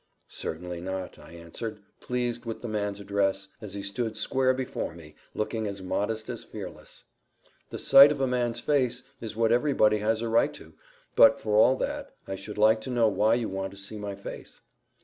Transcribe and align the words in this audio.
"Certainly 0.31 0.81
not," 0.81 1.19
I 1.19 1.33
answered, 1.33 1.79
pleased 1.99 2.43
with 2.43 2.63
the 2.63 2.67
man's 2.67 2.99
address, 2.99 3.47
as 3.61 3.75
he 3.75 3.83
stood 3.83 4.17
square 4.17 4.51
before 4.51 4.95
me, 4.95 5.13
looking 5.35 5.67
as 5.67 5.83
modest 5.83 6.27
as 6.27 6.43
fearless. 6.43 7.03
"The 7.69 7.77
sight 7.77 8.11
of 8.11 8.19
a 8.19 8.25
man's 8.25 8.59
face 8.59 9.03
is 9.21 9.35
what 9.35 9.51
everybody 9.51 9.97
has 9.99 10.23
a 10.23 10.27
right 10.27 10.55
to; 10.55 10.73
but, 11.15 11.39
for 11.39 11.55
all 11.55 11.75
that, 11.75 12.15
I 12.27 12.35
should 12.35 12.57
like 12.57 12.81
to 12.81 12.89
know 12.89 13.09
why 13.09 13.35
you 13.35 13.47
want 13.47 13.69
to 13.73 13.77
see 13.77 13.99
my 13.99 14.15
face." 14.15 14.61